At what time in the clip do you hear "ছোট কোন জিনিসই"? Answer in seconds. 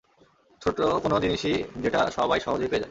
0.61-1.55